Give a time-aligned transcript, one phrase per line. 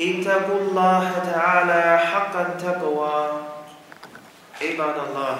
[0.00, 3.14] اتقوا الله تعالى حق التقوى
[4.60, 5.38] عباد الله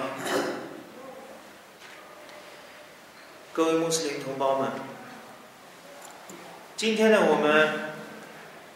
[3.53, 4.71] 各位穆斯林同胞们，
[6.77, 7.91] 今天呢，我们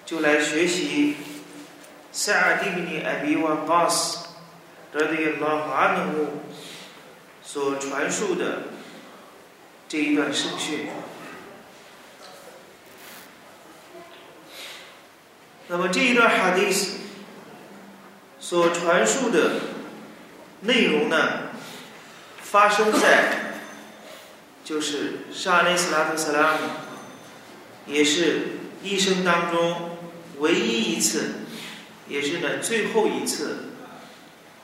[0.05, 1.17] 就来学习
[2.13, 4.27] 萨尔蒂比尼艾比瓦巴斯
[4.93, 6.41] 德里拉哈努
[7.43, 8.63] 所传述的
[9.89, 10.89] 这一段圣训。
[15.72, 16.98] 那么这一段哈迪斯
[18.40, 19.52] 所传述的
[20.62, 21.52] 内容呢，
[22.42, 23.54] 发生在
[24.66, 26.58] 就是沙内斯拉特萨拉姆，
[27.86, 28.48] 也是
[28.82, 30.00] 一生当中
[30.40, 31.42] 唯一一次，
[32.08, 33.66] 也是呢最后一次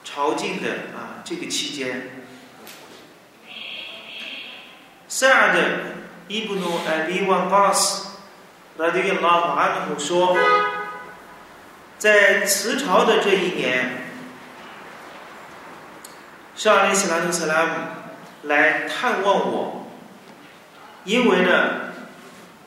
[0.03, 2.26] 朝觐的啊这个期间。
[5.08, 5.80] 萨尔的
[6.30, 8.08] 伊布努艾比万巴斯
[8.78, 10.36] 拉迪亚拉马安姆说。
[11.98, 14.10] 在辞朝的这一年，
[16.56, 17.72] 上利斯拉图斯拉姆
[18.44, 19.88] 来探望我，
[21.06, 21.94] 因为呢，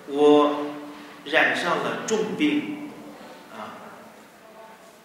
[0.06, 0.66] 我
[1.26, 2.90] 染上了重病，
[3.52, 3.76] 啊，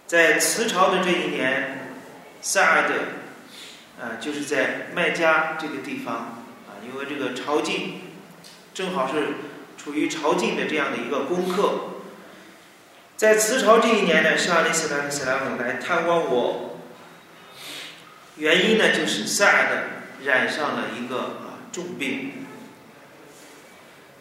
[0.07, 1.91] 在辞朝的这一年，
[2.41, 2.95] 萨尔的，
[4.01, 7.95] 啊，就是在麦加这个地方，啊，因为这个朝觐
[8.73, 9.33] 正好是
[9.77, 11.89] 处于朝觐的这样的一个功课。
[13.15, 16.79] 在辞朝这一年呢，沙利斯拉克斯拉姆来探望我，
[18.35, 19.83] 原因呢就是萨尔的
[20.25, 22.45] 染上了一个啊重病。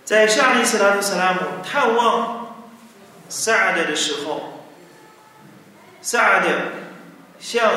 [0.04, 2.66] 在沙利斯拉克斯拉姆探望
[3.28, 4.68] 萨尔的时候，
[6.00, 6.72] 萨尔的
[7.40, 7.72] 向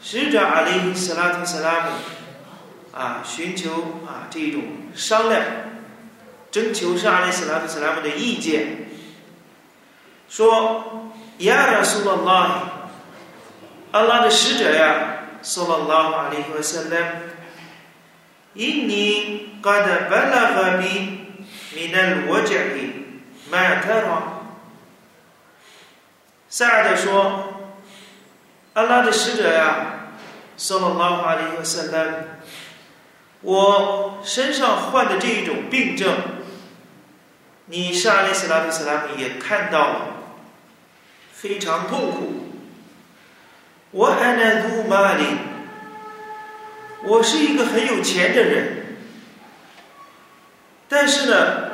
[0.00, 1.90] 使者阿里斯拉特斯拉姆
[2.92, 4.62] 啊寻求啊这种
[4.94, 5.42] 商量，
[6.50, 8.85] 征求沙利斯拉特斯拉姆的意见。
[10.28, 12.60] 说：“亚拉苏拉拉，
[13.92, 16.96] 阿拉的使者呀，苏拉拉马里和塞勒，
[18.54, 21.44] 因你感到巴拉哈比
[21.74, 24.22] 米奈罗杰里麦特拉。”
[26.48, 27.70] 塞尔德说
[28.74, 30.10] ：“阿拉的使者呀，
[30.56, 32.24] 苏拉拉马里和塞勒，
[33.42, 36.14] 我身上患的这一种病症，
[37.66, 40.06] 你沙利斯拉特斯拉姆也看到了。”
[41.32, 42.46] 非常痛苦。
[43.90, 45.24] 我安奈杜玛里，
[47.04, 48.96] 我是一个很有钱的人，
[50.88, 51.70] 但是呢，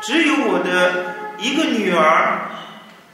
[0.00, 2.50] 只有我的一个女儿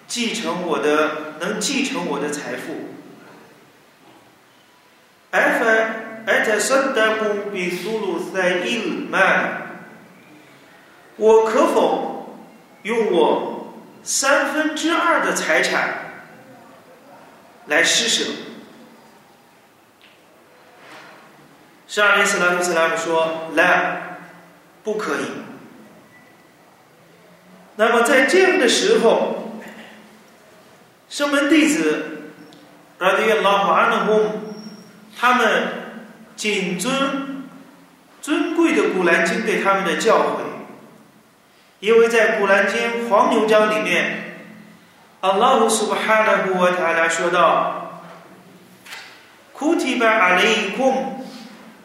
[0.07, 2.95] 继承我的，能继承我的财富。
[5.31, 5.65] F
[6.27, 9.68] at 圣达布比苏鲁塞伊尔曼，
[11.19, 12.41] 我可否
[12.85, 13.55] 用我？
[14.03, 16.23] 三分之二的财产
[17.67, 18.31] 来施舍。
[21.87, 24.21] 沙利斯拉姆斯拉姆说：“来，
[24.83, 25.25] 不可以。”
[27.77, 29.61] 那么在这样的时候，
[31.11, 32.33] 圣门弟子
[32.99, 34.55] 拉迪亚拉法安的公，
[35.19, 35.69] 他们
[36.35, 37.45] 谨遵
[38.23, 40.48] 尊贵的古兰经对他们的教诲。
[41.80, 44.38] 因为在《古兰经》黄牛章里面，
[45.20, 48.00] 阿拉胡苏巴哈纳胡瓦塔拉说道：“
[49.54, 51.24] كتب عليكم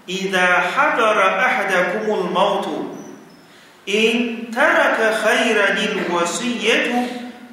[0.09, 2.67] إذا حضر أحدكم الموت
[3.89, 6.91] إن ترك خيرا الوصية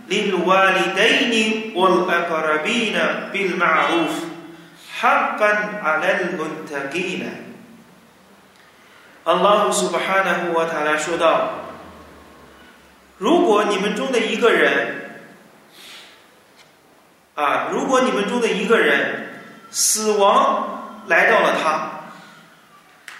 [0.10, 1.34] للوالدين
[1.76, 2.98] والأقربين
[3.34, 4.14] بالمعروف
[5.02, 5.52] حقا
[5.82, 7.26] على المتقين。”
[9.24, 11.50] 阿拉胡苏巴哈纳胡瓦塔拉说道。
[13.21, 15.11] 如果你们中的一个人，
[17.35, 19.29] 啊，如果你们中的一个人
[19.71, 22.01] 死亡来到了他，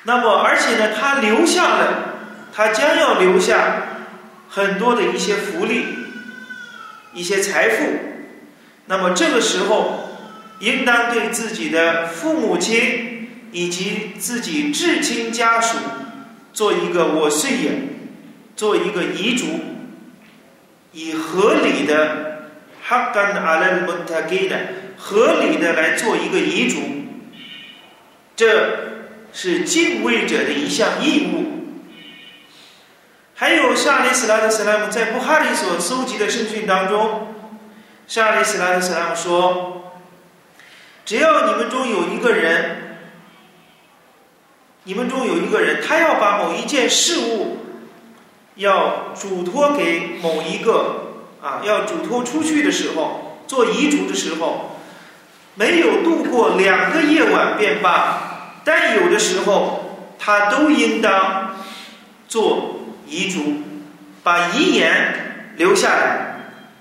[0.05, 2.15] 那么而且呢，他留下了，
[2.51, 3.83] 他将要留下
[4.49, 5.85] 很多的一些福利、
[7.13, 7.85] 一些财富，
[8.87, 10.17] 那么这个时候，
[10.61, 15.77] 应当对自己的父母亲以及自己至亲家属
[16.55, 17.89] 做一个我碎眼，
[18.57, 19.70] 做一个遗嘱。
[20.93, 22.49] 以合理的，
[22.83, 24.57] 哈干阿莱姆塔给呢，
[24.97, 26.81] 合理的来做一个遗嘱，
[28.35, 31.45] 这是敬畏者的一项义务。
[33.35, 37.35] 还有沙里斯拉的斯拉姆在布哈里所搜集的圣训当中，
[38.07, 39.95] 沙里斯拉的斯拉姆说
[41.07, 42.99] ：“只要你们中有一个人，
[44.85, 47.60] 你们中有一个人，他要把某一件事物
[48.61, 51.07] 要嘱托给某一个。”
[51.43, 54.77] 啊，要嘱托出去的时候，做遗嘱的时候，
[55.55, 61.57] 没有度过两个夜晚便罢，但有的时候他都应当
[62.29, 63.55] 做遗嘱，
[64.23, 66.27] 把遗言留下来。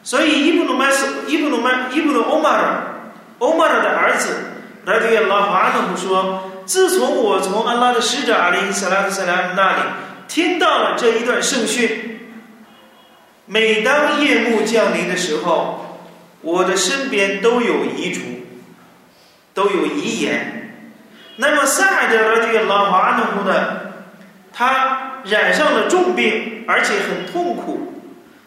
[0.03, 2.83] 所以伊布鲁麦斯、伊布鲁麦、伊布鲁欧马尔、
[3.37, 4.27] 欧马尔的儿子
[4.83, 9.83] 来对拉法阿努说：“自从我从安拉的使者阿里·萨拉特·萨拉姆那里
[10.29, 12.05] 听到了这一段圣训。”
[13.51, 15.99] 每当夜幕降临的时候，
[16.41, 18.21] 我的身边都有遗嘱，
[19.55, 20.85] 都有遗言。
[21.37, 23.79] 那么萨尔德拉这个老阿努呢，
[24.53, 28.03] 他染上了重病，而且很痛苦。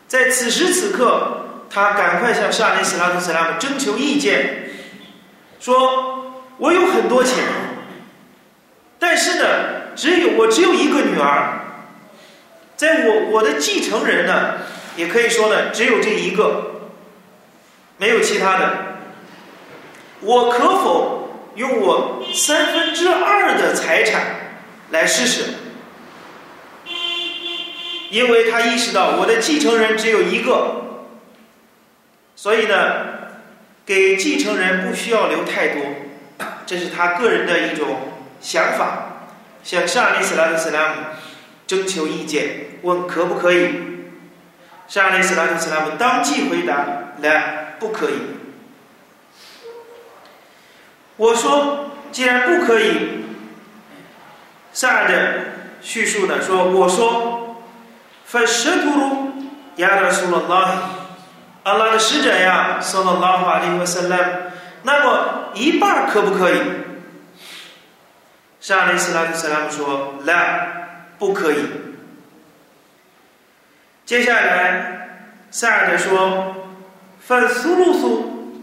[0.07, 4.69] 在此时此刻，他赶快向沙利斯拉特斯拉姆征求意见，
[5.59, 7.43] 说：“我有很多钱，
[9.01, 9.47] 但是呢，
[9.97, 11.62] 只有我只有一个女儿，
[12.83, 14.55] 在我我的继承人呢。”
[14.95, 16.83] 也可以说呢，只有这一个，
[17.97, 18.99] 没有其他的。
[20.21, 25.45] 我可否用我三分之二的财产来试试？
[28.11, 31.07] 因为他意识到我的继承人只有一个，
[32.37, 33.07] 所以呢，
[33.87, 35.83] 给继承人不需要留太多，
[36.67, 38.13] 这是他个人的一种
[38.43, 39.31] 想法。
[39.65, 40.95] 向沙利斯拉特斯拉姆
[41.67, 43.93] 征求意见，问可不可以？
[44.89, 46.85] 沙利斯拉特斯拉姆当即回答
[47.23, 48.15] ：“来，不可以。”
[51.17, 53.25] 我说：“既然不可以。”
[54.75, 55.35] 萨尔的
[55.81, 57.63] 叙述呢说：“我说，
[58.27, 59.33] 法什图鲁
[59.77, 60.91] 亚拉苏拉拉，
[61.63, 64.19] 阿拉的使者呀，说了拉法利和萨拉
[64.83, 66.61] 那么一半可不可以？”
[68.61, 71.57] 沙利斯拉特斯拉姆说：“来，不可以。”
[74.05, 75.09] 接下来，
[75.51, 76.55] 塞尔德说
[77.25, 78.59] ：“反苏鲁苏，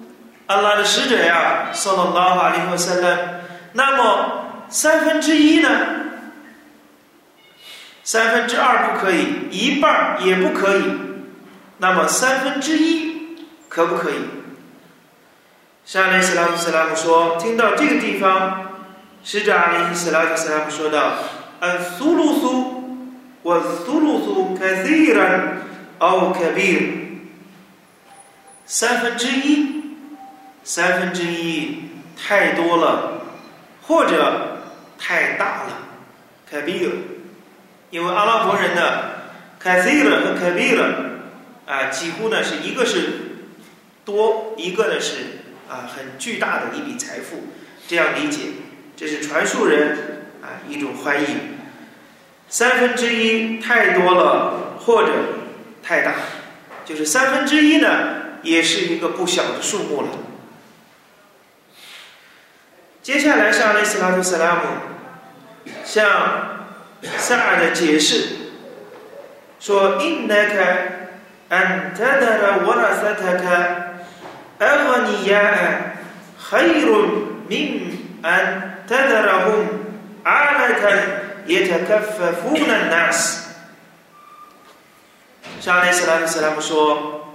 [0.47, 3.17] 阿拉的使者呀，送到拉法利和塞勒。
[3.71, 5.69] 那么三分之一呢？
[8.03, 10.83] 三分之二不可以，一半也不可以。
[11.77, 14.15] 那么三分之一可不可以？”
[15.85, 18.71] 沙利斯拉姆斯拉姆说：“听到这个地方，
[19.23, 21.13] 使者阿里斯拉姆斯拉姆说道
[21.61, 22.75] ：‘嗯，苏鲁苏。’”
[23.41, 25.61] 我苏鲁苏开西兰
[25.99, 27.21] 奥开比
[28.65, 29.95] 三分之一，
[30.63, 31.83] 三分之一
[32.17, 33.21] 太多了，
[33.81, 34.57] 或者
[34.97, 35.77] 太大了，
[36.49, 36.91] 开比尔，
[37.91, 40.93] 因为阿拉伯人的开西兰和开比尔
[41.65, 43.09] 啊，几乎呢是一个是
[44.03, 45.15] 多，一个呢是
[45.69, 47.47] 啊很巨大的一笔财富，
[47.87, 48.49] 这样理解，
[48.97, 51.27] 这是传述人啊一种翻译。
[52.49, 55.11] 三分之一太多了，或者
[55.83, 56.13] 太大，
[56.83, 57.87] 就是三分之一呢，
[58.41, 60.07] 也是一个不小的数目了。
[63.03, 64.61] 接下来，沙利斯拉图斯拉姆
[65.85, 66.65] 向
[67.17, 68.29] 萨尔的解释
[69.59, 70.75] 说：“Innaka
[71.49, 73.67] antadara warasataka
[74.59, 75.93] aghniya
[76.49, 77.91] khayrun min
[78.23, 79.65] antadarahum
[80.23, 81.18] alatan。”也特
[81.85, 83.49] 克夫夫难纳斯。
[85.59, 87.27] 沙利斯拉姆斯拉姆说：“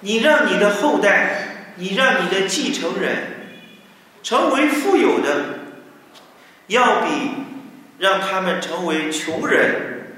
[0.00, 3.58] 你让你的后代，你让你的继承人
[4.22, 5.44] 成为富有的，
[6.68, 7.30] 要比
[7.98, 10.16] 让他们成为穷人，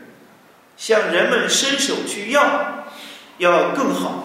[0.76, 2.84] 向人们伸手去要，
[3.38, 4.24] 要更好。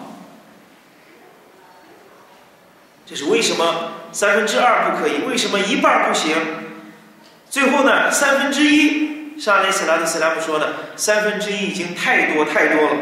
[3.06, 3.92] 这是为什么？
[4.12, 5.24] 三分之二不可以？
[5.28, 6.36] 为什么一半不行？”
[7.53, 12.98] 最后呢，三分之一，沙利斯拉特斯拉姆说的，三分之一已经太多太多了。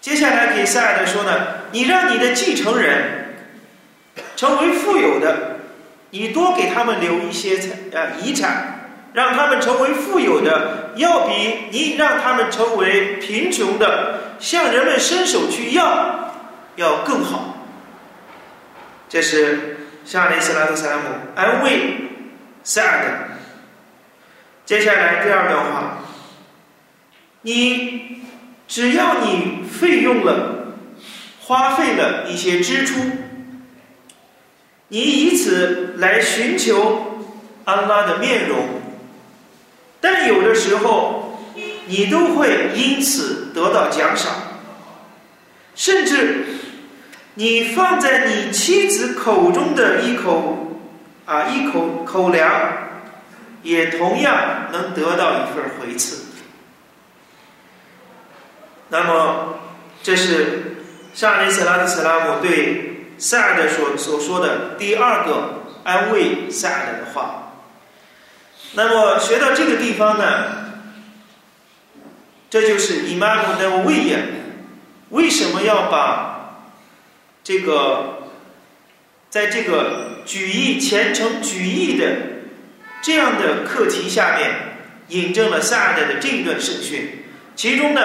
[0.00, 1.30] 接下来给塞尔德说呢，
[1.70, 3.36] 你让你的继承人
[4.34, 5.60] 成为富有的，
[6.10, 16.34] 你多给他们留一些财啊遗产，让他们成为富有的，要比你让他们成为贫穷的，向人们伸手去要，
[16.74, 17.54] 要更好。
[19.08, 19.76] 这是。
[20.08, 21.02] 沙利斯拉特萨拉姆
[21.34, 21.96] 安慰
[22.64, 23.28] 塞尔的。
[24.64, 25.98] 接下来第二段话，
[27.42, 28.22] 你
[28.66, 30.72] 只要你费用了、
[31.42, 32.94] 花费了一些支出，
[34.88, 37.26] 你以此来寻求
[37.66, 38.66] 安拉的面容，
[40.00, 41.38] 但有的时候
[41.86, 44.32] 你都会因此得到奖赏，
[45.74, 46.46] 甚至
[47.38, 50.80] 你放在你妻子口中的一口
[51.24, 52.50] 啊一口口粮，
[53.62, 56.24] 也同样能得到一份回赐。
[58.88, 59.60] 那么，
[60.02, 60.78] 这是
[61.14, 67.52] 沙利斯拉特斯拉姆对萨德所所说的第二个安慰萨德的话。
[68.72, 70.72] 那么学到这个地方呢，
[72.50, 74.26] 这就是伊玛目的威严
[75.10, 76.27] 为什么要把
[77.48, 78.28] 这个
[79.30, 82.04] 在这个举义虔诚举义的
[83.00, 84.50] 这样的课题下面
[85.08, 87.24] 引证了下一代的这一段圣训，
[87.56, 88.02] 其中呢。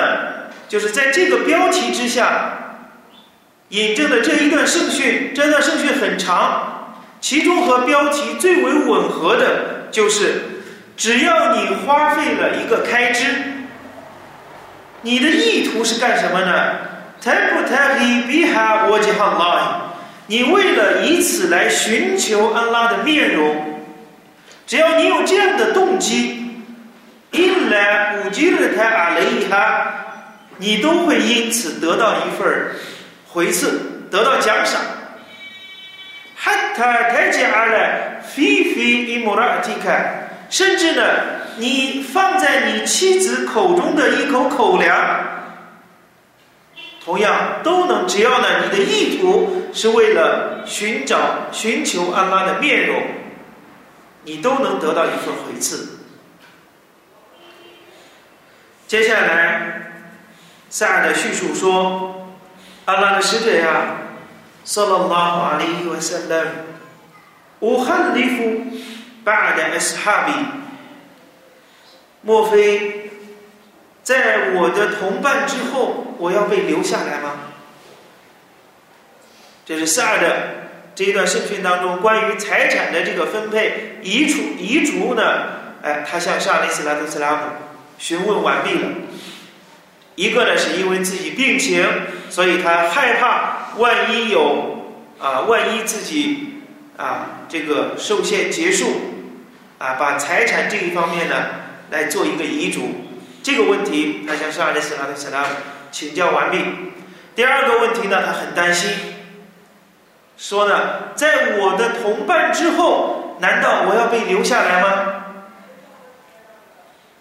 [0.70, 2.88] 就是在这个标题之下
[3.70, 10.42] 引证的这一段圣训，这段圣训很长，其中和标题最为吻合的就是，
[10.96, 13.26] 只要你花费了一个开支，
[15.02, 16.93] 你的意图是干什么呢？
[17.24, 19.82] 太不太黑比哈我吉哈拉，
[20.28, 23.56] 你为了以此来寻求安拉的面容，
[24.68, 26.62] 只要你有这样的动机，
[27.32, 30.00] 因来五吉尔泰阿雷哈。
[30.58, 32.48] 你都会因此得到一份
[33.28, 34.80] 回赐，得到奖赏。
[36.36, 39.96] 哈塔泰吉阿来菲菲伊莫拉提卡，
[40.50, 41.04] 甚至呢，
[41.58, 44.96] 你放在你妻子口中的一口口粮，
[47.04, 53.02] 同样都能，只要呢，你的意图是为了寻找、寻求安拉的面容，
[54.24, 56.00] 你都能得到一份回赐。
[58.88, 59.80] 接下来。
[60.70, 62.34] 萨尔的叙述说
[62.86, 63.96] ：“阿拉的使者呀，
[64.64, 66.48] 萨拉拉哈阿里瓦萨勒，
[67.60, 68.66] 乌罕里夫
[69.24, 70.32] 巴的斯哈比，
[72.22, 73.03] 莫非
[74.04, 77.32] 在我的同伴之后，我要被留下来吗？”
[79.66, 80.36] 这是萨尔的
[80.94, 85.24] 这一段圣训当中关于财产的这个分配遗嘱遗嘱呢？
[85.82, 87.38] 哎，他向萨利斯拉特斯拉姆
[87.98, 88.90] 询问完毕了。
[90.16, 91.86] 一个呢，是因为自己病情，
[92.30, 96.62] 所以他害怕万一有啊，万一自己
[96.98, 98.86] 啊这个受限结束
[99.80, 101.36] 啊，把财产这一方面呢
[101.90, 103.03] 来做一个遗嘱。
[103.44, 105.46] 这个问题，他向沙利斯拉的斯拉
[105.92, 106.64] 请教完毕。
[107.36, 108.90] 第二个问题呢，他很担心，
[110.38, 115.26] 说呢，在我的同伴之后，难道我要被留下来吗？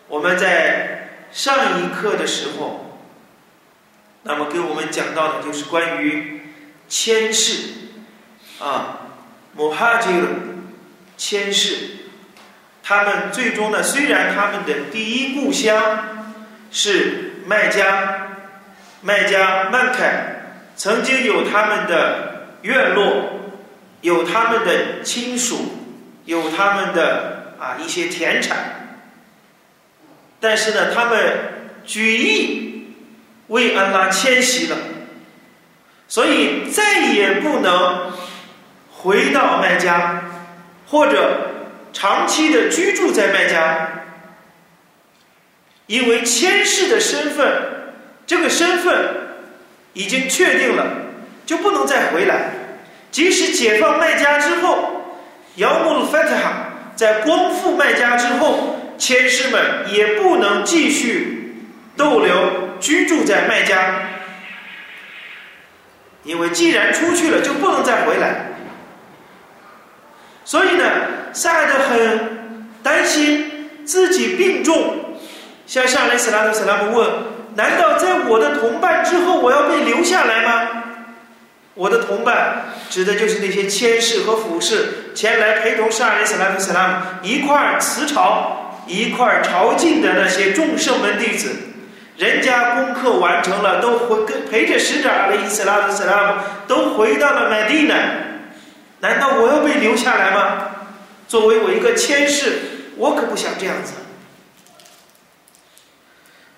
[0.08, 2.78] 我们在上一课的时候。
[4.24, 6.42] 那么给我们讲到的就是关于
[6.88, 7.72] 迁氏
[8.60, 9.00] 啊，
[9.54, 10.26] 穆哈吉尔
[11.16, 12.01] 迁氏，
[12.82, 16.26] 他们最终呢，虽然他们的第一故乡
[16.70, 18.28] 是麦加，
[19.00, 23.40] 麦加曼凯，曾经有他们的院落，
[24.00, 25.72] 有他们的亲属，
[26.24, 28.98] 有他们的啊一些田产，
[30.40, 31.18] 但是呢，他们
[31.84, 32.68] 举义。
[33.48, 34.76] 为安拉迁徙了，
[36.08, 38.10] 所以再也不能
[38.90, 40.22] 回到麦加，
[40.86, 41.51] 或者
[41.92, 43.88] 长期的居住在麦加，
[45.86, 47.46] 因为迁徙的身份，
[48.26, 48.94] 这个身份
[49.92, 50.86] 已经确定了，
[51.44, 52.50] 就不能再回来。
[53.10, 55.02] 即使解放麦加之后，
[55.56, 61.56] 姚穆鲁费特哈在光复麦加之后，迁士们也不能继续
[61.96, 62.72] 逗留。
[62.82, 64.02] 居住在麦加，
[66.24, 68.46] 因为既然出去了，就不能再回来。
[70.44, 70.84] 所以呢，
[71.32, 75.16] 萨德很担心自己病重，
[75.66, 77.08] 向夏雷斯拉特·斯拉姆问
[77.56, 80.68] ：“难道在我的同伴之后，我要被留下来吗？”
[81.74, 91.48] 我的同伴指的就是那些谦士和俯视前来陪同沙雷斯拉夫·斯拉姆一块儿辞朝、一块儿朝觐的那些众圣门弟子。
[92.18, 96.34] 人家功课完成了，都回跟陪着使者阿里斯拉夫斯拉姆
[96.68, 97.94] 都回到了麦地呢。
[99.00, 100.71] 难道我要被留下来吗？
[101.32, 102.58] 作为我一个谦士，
[102.94, 103.94] 我可不想这样子。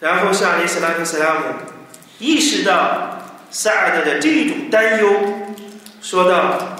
[0.00, 1.42] 然后是阿里斯拉的斯拉姆
[2.18, 5.12] 意识到萨尔德的这种担忧，
[6.02, 6.76] 说道：“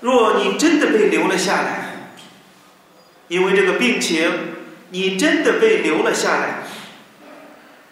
[0.00, 1.90] 若你真的被留了下来。”
[3.28, 4.28] 因为这个病情，
[4.90, 6.64] 你真的被留了下来。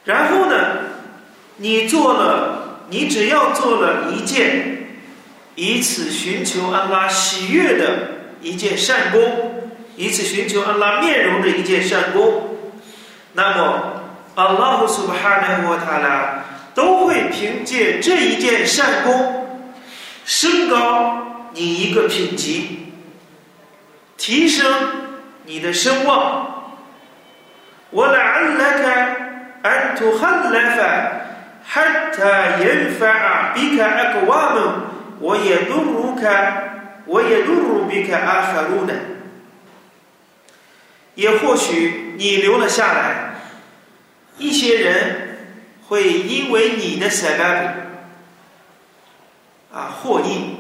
[0.07, 0.79] 然后呢，
[1.59, 2.60] 你做了，
[2.91, 4.89] 你只要做了一件，
[5.55, 7.87] 以此寻求安拉喜悦的
[8.43, 12.59] 一件善功，以此寻求安拉面容的一件善功，
[13.33, 14.03] 那么
[14.35, 16.45] 阿拉胡苏巴哈纳沃塔拉
[16.75, 19.47] 都会凭借这一件善功，
[20.25, 22.93] 升高你一个品级，
[24.19, 24.67] 提升。
[25.47, 26.71] 你的声望，
[27.89, 29.17] 我来来看，
[29.63, 31.13] 安图汉来法，
[31.73, 34.61] 哈他引发比卡阿个瓦姆，
[35.21, 38.93] 我也录入看，我也录入比卡阿哈鲁呢。
[41.15, 43.35] 也或许你留了下来，
[44.37, 45.39] 一些人
[45.87, 47.69] 会因为你的塞巴比
[49.73, 50.57] 啊获益，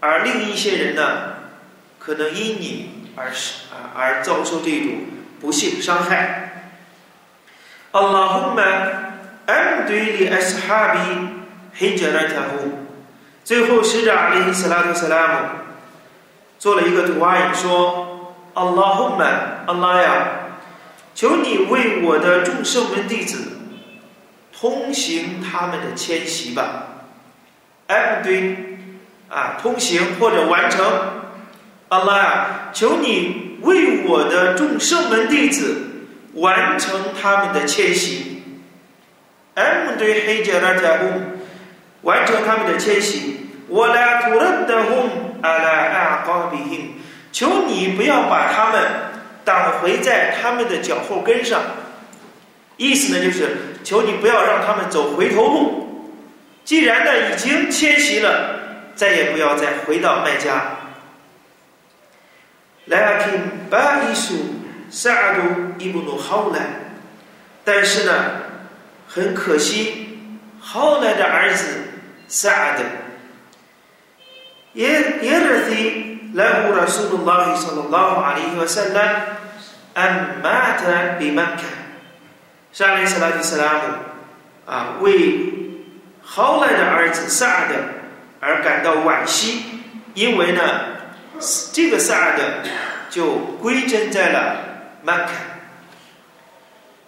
[0.00, 1.34] 而另一些人呢，
[1.98, 2.88] 可能因你。
[3.16, 5.00] 而是啊，而遭受这种
[5.40, 6.70] 不幸伤害。
[7.90, 9.09] Allahumma
[9.50, 11.28] amdi li ashabi
[11.78, 12.70] hijratahu。
[13.42, 15.34] 最后，使者阿里·斯拉特·斯拉姆
[16.58, 20.28] 做了一个图案，说：“Allahumma Allah 呀，
[21.14, 23.58] 求你为我的众圣门弟子
[24.52, 26.86] 通行他们的迁徙吧。
[27.88, 28.54] ”amdi
[29.28, 30.84] 啊，通行或者完成。
[31.88, 38.39] 阿拉啊，求你为我的众圣门弟子完成他们的迁徙。
[39.59, 41.05] M 对黑杰拉加布
[42.01, 43.49] 完成他们的迁徙。
[43.67, 45.09] 我来突然的轰
[45.41, 46.89] 阿拉阿高比hin，
[47.31, 48.81] 求你不要把他们
[49.43, 51.61] 挡回在他们的脚后跟上。
[52.77, 56.11] 意思呢，就是求你不要让他们走回头路。
[56.63, 58.59] 既然呢已经迁徙了，
[58.95, 60.71] 再也不要再回到麦加。
[62.87, 64.33] لكن بائس
[64.91, 65.37] سعد
[65.79, 66.61] ابن خولة
[67.63, 68.13] 但是呢，
[69.09, 70.19] 很可惜，
[70.59, 71.65] 后来的儿子
[72.27, 72.79] سعد
[74.73, 79.09] يرثي له رسول الله صلى الله عليه وسلم
[79.95, 80.81] أن مات
[81.19, 81.69] بمكة
[82.73, 83.81] 上来斯拉蒂斯拉姆
[84.65, 85.53] 啊，为
[86.23, 87.75] 后来的儿子萨德
[88.39, 89.63] 而感到惋惜，
[90.13, 90.95] 因为呢。
[91.73, 92.43] 这个萨德
[93.09, 94.55] 就归真在了
[95.03, 95.31] 麦克。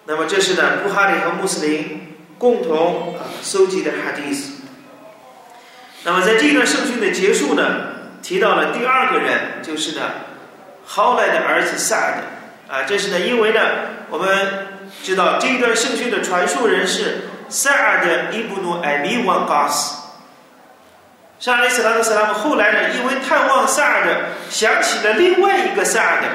[0.04, 4.54] 那么这是呢，布哈里和穆斯林共同啊搜集的哈迪斯。
[6.04, 7.62] 那么在这段圣训的结束呢，
[8.20, 10.02] 提到了第二个人，就是呢，
[10.84, 12.82] 豪莱的儿子萨德啊。
[12.82, 13.60] 这是呢，因为呢，
[14.10, 14.66] 我们
[15.04, 20.02] 知道这一段圣训的传述人是萨德伊布努艾米旺加斯。
[21.38, 26.28] 沙利斯拉特·斯拉姆后来呢，因为探望萨尔的，想起了另外一个萨尔的，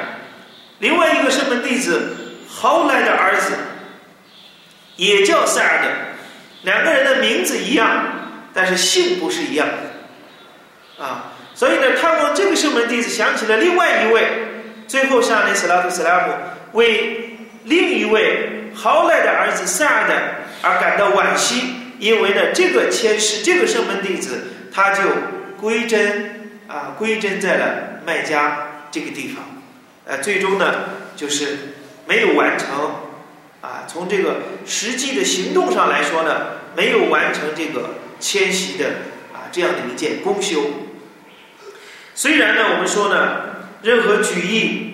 [0.79, 2.26] 另外一个圣门弟子
[2.59, 3.53] 后来的儿子，
[4.95, 5.89] 也叫萨尔的，
[6.63, 7.87] 两个人的名字一样，
[8.53, 14.27] 但是姓不是一样的，啊，所以呢，他望这个圣门弟子，想起了另外一位，
[14.87, 16.33] 最后沙利斯拉夫·斯拉姆
[16.73, 20.15] 为另一位豪来的儿子萨尔的
[20.61, 24.53] 而感到惋惜，因为呢，这个前世这个圣门弟子。
[24.69, 25.01] 他就
[25.59, 28.59] 归真啊，归真在了麦加
[28.91, 29.43] 这个地方，
[30.05, 30.71] 呃，最终呢，
[31.15, 31.57] 就是
[32.07, 32.67] 没有完成
[33.61, 33.83] 啊。
[33.87, 38.85] 从这个实际的行动上来说呢，没有完成这个迁徙的
[39.33, 40.61] 啊这样的一件公修。
[42.15, 43.41] 虽然呢，我们说呢，
[43.83, 44.93] 任何举义，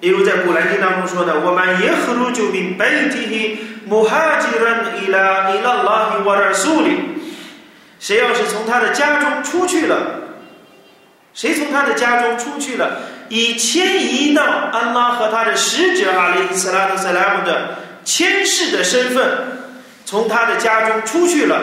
[0.00, 6.90] 例如在古兰经当中说的，我们耶和路就明白进行穆哈吉兰伊拉伊拉拉伊瓦尔苏里。
[7.98, 10.20] 谁要是从他的家中出去了，
[11.34, 19.24] 谁从他的家中出去了，以迁移到安拉和他的使者阿里斯拉特塞拉姆的迁世的身份，
[20.04, 21.62] 从他的家中出去了，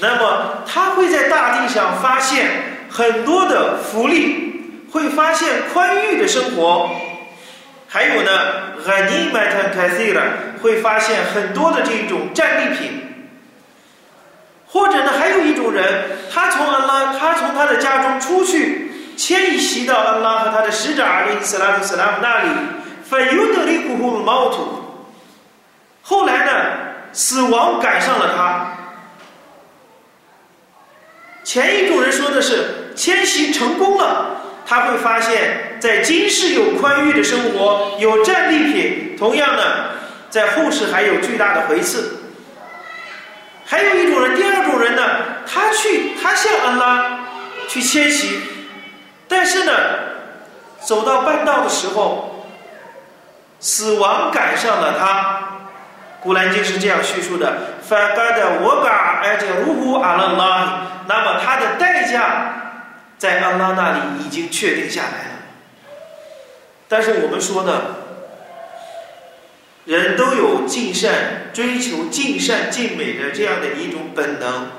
[0.00, 2.50] 那么他会在大地上发现
[2.90, 6.90] 很多的福利，会发现宽裕的生活，
[7.86, 8.30] 还有呢，
[8.86, 13.02] 阿尼麦特凯西尔会发现很多的这种战利品。
[14.68, 15.84] 或者呢，还有一种人，
[16.34, 18.85] 他从安拉，他从他的家中出去，
[19.16, 22.48] 迁徙到安拉和他的使者阿里斯拉特斯拉姆那里，
[23.08, 24.82] 反尤德里古呼毛土。
[26.02, 26.52] 后来呢，
[27.12, 28.72] 死亡赶上了他。
[31.42, 39.62] 前一种人说的是迁徙成功了，他会发现，在今世有宽裕的生活，有战利品，同样呢，
[40.28, 42.18] 在后世还有巨大的回赐。
[43.64, 45.02] 还有一种人，第二种人呢，
[45.46, 47.18] 他去，他向安拉
[47.68, 48.40] 去迁徙，
[49.28, 49.72] 但是呢，
[50.80, 52.46] 走到半道的时候，
[53.58, 55.42] 死亡赶上了他。
[56.22, 62.82] 古兰经是这样叙述的：“反戈的我嘎而且如呼阿拉拉。”那么他的代价
[63.16, 65.36] 在安拉那里已经确定下来了。
[66.88, 67.80] 但是我们说呢，
[69.84, 74.70] 人都有尽善、追求尽善尽美的这样的一种本能。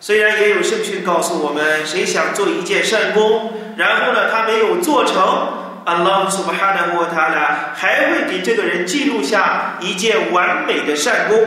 [0.00, 5.60] 虽然也有圣训告诉我们，谁想做一件善功，然后呢他没有做成。
[5.82, 11.38] 安拉苏巴哈的沃塔拉还会给这个人记录下一件完美的善功。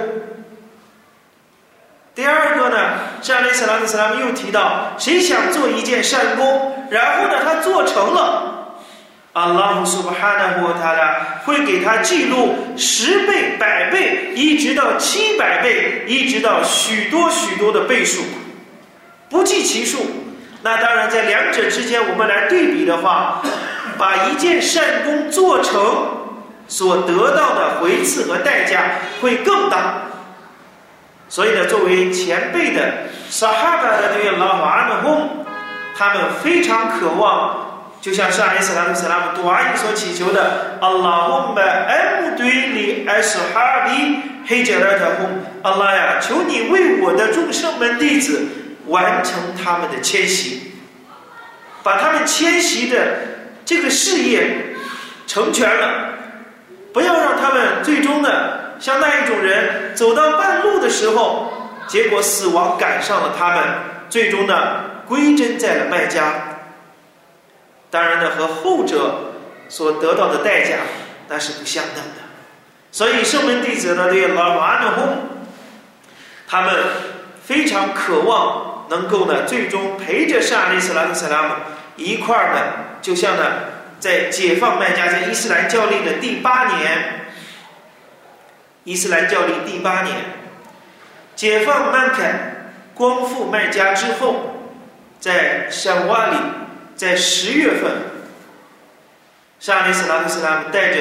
[2.16, 2.78] 第二个呢，
[3.22, 8.76] 沙利斯拉特斯拉姆又提到，谁想做一件善功，然后呢他做成了，
[9.34, 18.24] 安拉苏巴哈的沃塔拉会给他记录十倍、百倍，一直到七百倍，一直到许多许多的倍数，
[19.34, 19.98] 不计其数。
[20.62, 23.42] 那当然，在两者之间我们来对比的话。
[23.96, 25.80] 把一件善功做成，
[26.68, 30.02] 所得到的回赐和代价会更大。
[31.30, 32.82] 所以呢，作为前辈的
[33.30, 35.46] 萨哈巴的这个老法的公，
[35.96, 44.18] 他们非常渴望，就像上一次拉姆斯拉姆杜阿伊所祈求的：“阿拉姆们安对里艾斯哈里
[44.48, 45.30] 黑杰拉特公，
[45.62, 48.42] 阿拉呀，求你为我的众圣门弟子
[48.88, 50.74] 完成他们的迁徙，
[51.84, 53.34] 把他们迁徙的。”
[53.66, 54.76] 这个事业
[55.26, 56.16] 成全了，
[56.92, 63.64] 不要让他们最终的像那一种人走到半路的时候，结果死亡赶上了他们，
[64.10, 66.58] 最终呢归真在了卖家。
[67.90, 69.32] 当然呢，和后者
[69.70, 70.80] 所得到的代价
[71.30, 72.22] 那是不相等的。
[72.92, 75.18] 所以圣门弟子呢，对老马努轰，
[76.50, 76.76] 他们
[77.42, 81.56] 非常渴望能够呢，最终陪着沙利斯拉特·萨拉姆
[81.96, 82.62] 一块儿呢。
[83.02, 83.44] 就像呢，
[84.00, 87.26] 在解放麦加，在伊斯兰教历的第八年，
[88.84, 90.16] 伊斯兰教历第八年，
[91.36, 94.72] 解放曼凯，光复麦加之后，
[95.20, 96.36] 在沙瓦里，
[96.96, 97.92] 在十月份，
[99.60, 101.00] 沙利斯拉特斯拉姆带着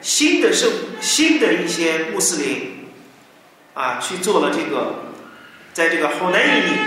[0.00, 2.88] 新的圣新的一些穆斯林，
[3.74, 4.94] 啊，去做了这个，
[5.74, 6.78] 在这个后南伊里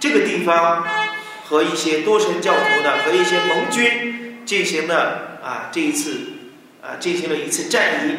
[0.00, 0.86] 这个地方。
[1.48, 6.10] 和一些多神教徒呢，和一些盟军进行了啊，这一次
[6.82, 8.16] 啊，进行了一次战役。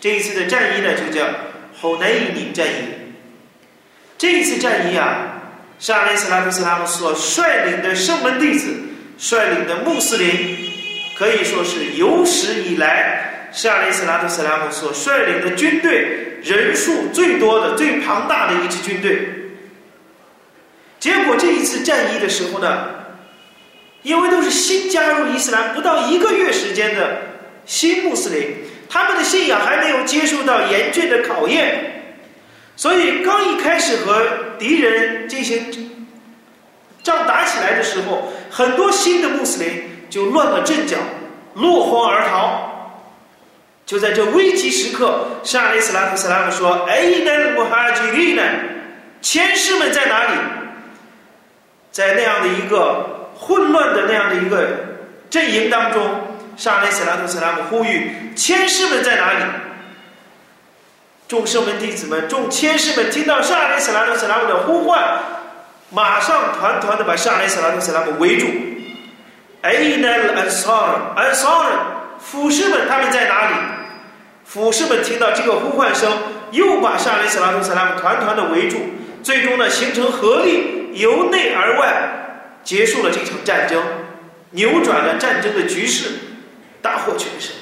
[0.00, 1.26] 这一次的战役呢，就叫
[1.78, 3.12] 吼南伊尼战役。
[4.16, 5.42] 这一次战役啊，
[5.78, 8.74] 沙利斯拉特斯拉姆所率领的圣门弟子，
[9.18, 10.56] 率领的穆斯林，
[11.14, 19.28] 可以说是有史以来沙利斯拉特斯拉姆所率领的军队人数最多的、最庞大的一支军队。
[21.02, 22.86] 结果这一次战役的时候呢，
[24.04, 27.22] 因为都是新加入伊斯兰不到一个月时间的
[27.66, 32.14] 新穆斯林，他们的信仰还没有接受到严峻的考验，
[32.76, 34.24] 所以刚一开始和
[34.60, 35.98] 敌人进行
[37.02, 40.98] 仗打起来的时候，很多新的穆斯林就乱了阵脚，
[41.54, 42.68] 落荒而逃。
[43.84, 48.42] 就在这危急时刻，沙利斯拉夫斯拉姆说：“哎，那穆哈吉利呢？
[49.20, 50.38] 前师们在哪里？”
[51.92, 54.66] 在那样的一个混乱的那样的一个
[55.30, 56.02] 阵营当中，
[56.56, 59.44] 沙雷斯拉图斯拉姆呼吁：“千师们在哪里？”
[61.28, 65.02] 众圣门弟子们、众千师们听到沙雷斯拉图斯拉姆的呼唤，
[65.90, 68.46] 马上团团的把沙雷斯拉图斯拉姆围住。
[69.62, 71.70] 哎，那安萨尔，安萨尔，
[72.18, 73.54] 俯士们他们在哪里？
[74.44, 76.10] 俯士们听到这个呼唤声，
[76.50, 78.76] 又把沙雷斯拉图斯拉姆团团的围住，
[79.22, 80.81] 最终呢形成合力。
[80.92, 83.82] 由内而外结束了这场战争，
[84.50, 86.10] 扭转了战争的局势，
[86.80, 87.54] 大获全胜。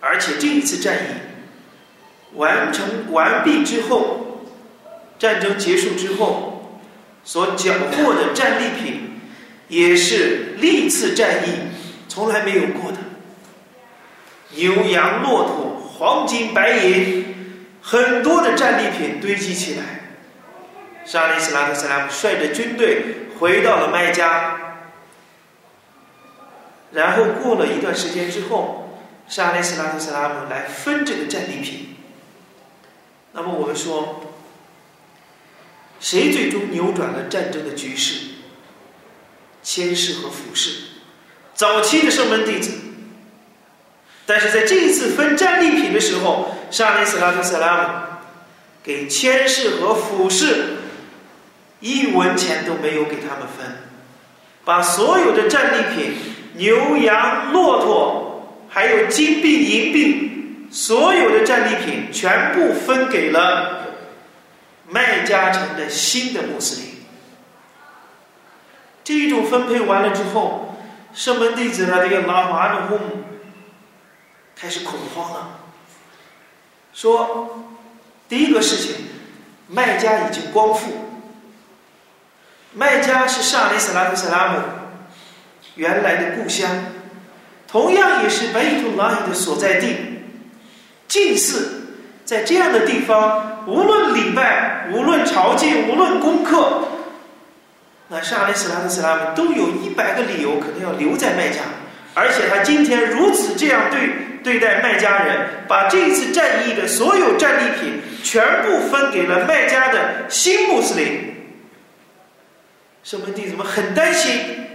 [0.00, 4.44] 而且这一次战役完成完毕之后，
[5.18, 6.80] 战争结束之后
[7.24, 9.20] 所缴获的战利品，
[9.68, 11.50] 也是历次战役
[12.08, 12.98] 从来没有过的。
[14.54, 17.24] 牛羊骆驼、黄金白银，
[17.82, 20.05] 很多的战利品堆积起来。
[21.06, 24.58] 沙利斯拉特斯拉姆率着军队回到了麦加，
[26.90, 31.96] 然后过了一段时间之后，沙利斯拉特斯拉姆来分这个战利品。
[33.32, 34.34] 那么我们说，
[36.00, 38.32] 谁最终扭转了战争的局势？
[39.62, 40.80] 谦氏和俯视，
[41.54, 42.72] 早期的圣门弟子。
[44.24, 47.88] 但是在这一次分战利品的时候，沙利斯拉特斯拉姆
[48.82, 50.75] 给谦氏和俯视。
[51.80, 53.66] 一文钱都没有给他们分，
[54.64, 56.14] 把所有的战利品
[56.54, 63.88] 牛羊骆驼，还有金币银币，所有的战利品全部分给了
[64.88, 66.90] 麦加城的新的穆斯林。
[69.04, 70.76] 这一种分配完了之后，
[71.12, 73.24] 圣门弟子呢，这个拉马努姆
[74.56, 75.60] 开始恐慌了，
[76.94, 77.66] 说：
[78.28, 78.94] 第一个事情，
[79.68, 81.05] 麦加已经光复。
[82.74, 84.58] 麦加是沙利斯拉特·萨拉姆
[85.76, 86.68] 原来的故乡，
[87.66, 89.96] 同样也是贝图拉伊的所在地。
[91.08, 91.86] 近似
[92.24, 96.88] 在这样的地方，无论礼拜，无论朝觐，无论功课，
[98.08, 101.60] 那沙利斯拉特·萨拉姆都有一百个理由可能要留在麦加。
[102.14, 104.10] 而且他今天如此这样对
[104.42, 111.35] 对待麦加人，把这次战役的所有战利品全部分给了麦加的新穆斯林。
[113.06, 114.66] 圣门弟子们很担心，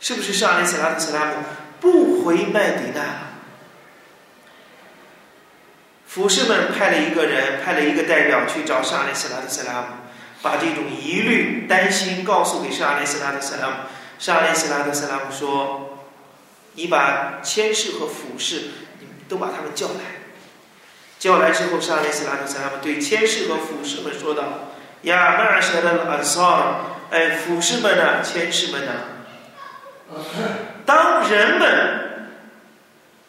[0.00, 1.34] 是不是上利斯拉特·斯拉姆
[1.78, 3.34] 不回麦迪娜？
[6.06, 9.86] 服侍们派了一个人，派了一个代表去找沙利斯拉特·斯拉姆，
[10.40, 13.74] 把这种疑虑、担心告诉给沙利斯拉特·斯拉姆。
[14.18, 15.98] 沙利斯拉特·斯拉姆说
[16.72, 20.00] ：“你把千士和俯士，你都把他们叫来。
[21.18, 24.70] 叫来之后，沙利斯拉特·斯拉姆对千士和俯士们说道。”
[25.02, 26.76] 呀，那些的安萨，
[27.10, 28.92] 哎，俯士们呐，千士们呐，
[30.86, 31.68] 当人们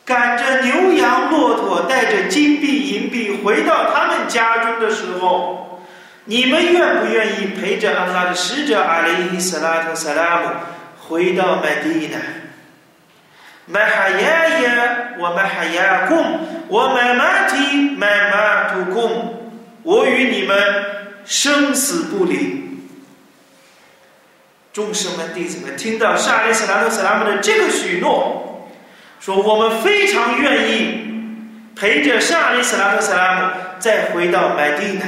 [0.05, 5.83] 赶着牛羊骆驼，带着金币银币回到他们家中的时候，
[6.25, 10.49] 你们愿不愿意陪着安拉的使者阿里伊斯拉特萨拉姆
[11.07, 12.17] 回到麦地呢？
[13.65, 20.55] 麦哈亚呀，我麦哈亚贡，我麦马提麦马图贡，我与你们。
[21.25, 22.79] 生死不离，
[24.73, 28.69] 众生们、弟子们听到沙利斯拉特·斯拉姆的这个许诺，
[29.19, 31.05] 说我们非常愿意
[31.75, 35.05] 陪着沙利斯拉特·斯拉姆再回到麦地那。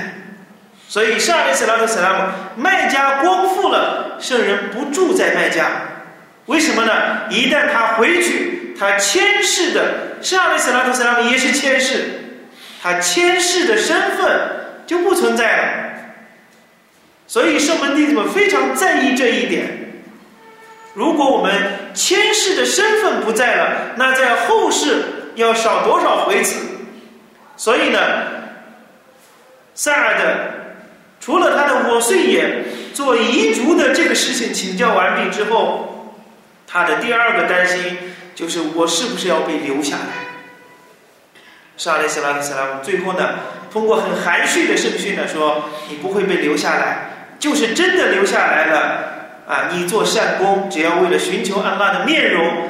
[0.88, 5.68] 所以沙利斯拉特·斯拉姆麦加光复了，圣人不住在麦加，
[6.46, 7.28] 为什么呢？
[7.30, 12.46] 一旦他回去，他牵世的沙利斯拉特·斯拉姆也是牵世，
[12.84, 14.28] 他牵世的身份
[14.86, 15.85] 就不存在了。
[17.28, 20.04] 所以圣门弟子们非常在意这一点。
[20.94, 21.52] 如果我们
[21.94, 25.04] 前世的身份不在了，那在后世
[25.36, 26.56] 要少多少回子？
[27.58, 28.00] 所以呢，
[29.74, 30.52] 萨尔的
[31.20, 36.16] 除了他的我岁也做遗嘱的这个事情请教完毕之后，
[36.68, 37.98] 他的第二个担心
[38.36, 40.26] 就是我是不是要被留下来？
[41.78, 43.36] 沙利斯拉·斯拉最后呢，
[43.70, 47.05] 通过很含蓄的圣训呢说：“你不会被留下来。”
[47.40, 49.14] 就是真的留下来了
[49.48, 49.70] 啊！
[49.72, 52.70] 你做善功，只要为了寻求安拉的面容，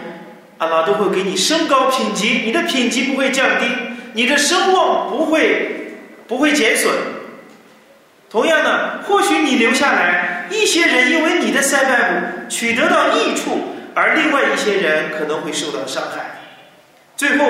[0.57, 3.65] 安拉都会给你升高品级，你的品级不会降低，
[4.13, 5.95] 你的声望不会
[6.27, 6.91] 不会减损。
[8.29, 16.41] 同样的，或许你留下来，一些人因为你的塞拜布取得到益处，而另外一些人可能会受到伤害。
[17.15, 17.45] 最后，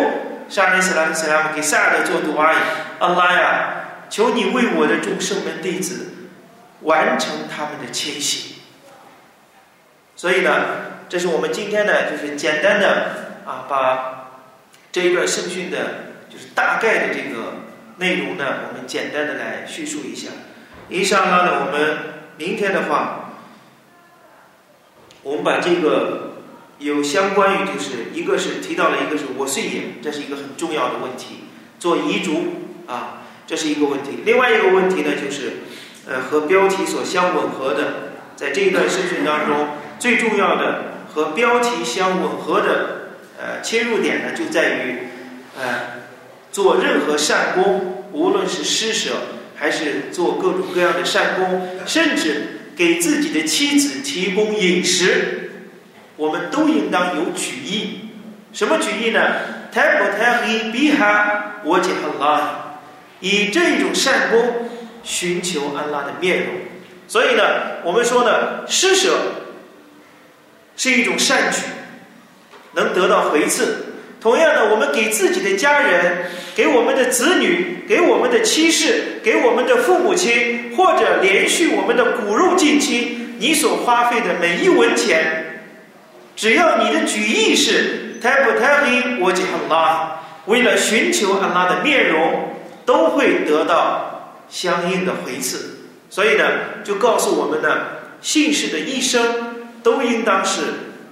[0.48, 2.56] 沙利斯兰斯拉姆给萨德做读阿姨，
[3.00, 3.70] 安拉呀，
[4.12, 6.12] 求你为我的众圣门弟子。
[6.82, 8.56] 完成他们的迁徙，
[10.16, 10.52] 所以呢，
[11.10, 14.30] 这是我们今天呢，就是简单的啊，把
[14.92, 15.78] 这一段圣训的，
[16.30, 17.62] 就是大概的这个
[17.98, 20.30] 内容呢，我们简单的来叙述一下。
[20.90, 21.98] 以上呢，我们
[22.38, 23.32] 明天的话，
[25.24, 26.36] 我们把这个
[26.78, 31.46] 有相关于就是一个是提到了一个是我碎也，这是一个很重要的问题，
[31.80, 32.54] 做遗嘱
[32.86, 34.20] 啊，这是一个问题。
[34.26, 35.54] 另外一个问题呢，就是。
[36.08, 45.00] 呃，和标题所相吻合的，在这一段圣训当中，最重要的和标题相吻合的呃切入点呢，就在于
[45.58, 46.04] 呃
[46.52, 49.14] 做任何善功，无论是施舍
[49.56, 55.54] 还是做各种各样的善功，甚至给自己的妻子提供饮食，
[56.18, 58.12] 我们都应当有举意。
[58.54, 59.20] 什么举意呢？
[59.72, 62.78] 泰不泰黑比哈我解很拉，
[63.22, 64.70] 以这种善功。
[65.06, 66.48] 寻求安拉的面容，
[67.08, 67.44] 所以呢，
[67.84, 69.16] 我们说呢，施舍
[70.76, 71.62] 是一种善举，
[72.74, 73.86] 能得到回赐。
[74.20, 85.62] 同样的，我们给自己的家人、给我们的子女、给我们的妻室、给我们的父母亲，或者连续我们的骨肉近亲，你所花费的每一文钱，
[86.36, 94.15] 只要你的举意是泰不泰黑我吉安拉，为了寻求安拉的面容，都会得到。
[94.50, 95.80] 相应的回赐，
[96.10, 96.46] 所以呢，
[96.84, 97.70] 就告诉我们呢，
[98.22, 100.62] 信士的一生都应当是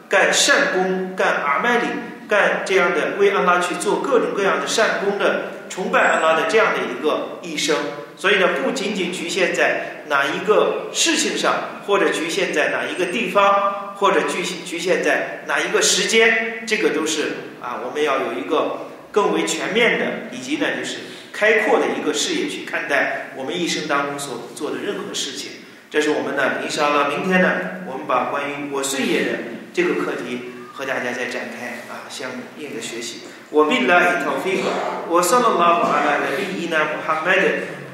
[0.10, 1.88] 干善功、干阿麦里、
[2.28, 7.76] 干这样的为安拉去做各种各样的善功的、崇拜安拉的这样的一个一生。
[8.16, 20.98] 所以呢，不仅仅局限在哪一个事情上，或者局限在哪一个地方，或者局限局限在哪一个时间，这个都是啊，我们要有一个更为全面的，以及呢，就是
[21.43, 25.53] 开阔的一个视野去看待我们一生当中所做的任何事情。
[25.91, 27.09] 这是我们呢，伊沙拉。
[27.09, 27.49] 明天呢，
[27.87, 29.39] 我们把关于我岁月的
[29.73, 33.21] 这个课题和大家再展开啊，相应的学习。
[33.51, 34.63] 我毕拉伊陶菲，
[35.09, 37.43] 我萨拉拉瓦阿拉的利伊呢，穆罕默德。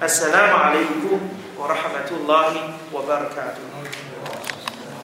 [0.02, 1.20] السلام عليكم
[1.56, 2.52] ورحمة الله
[2.92, 3.62] وبركاته